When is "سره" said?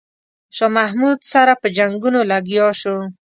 1.31-1.53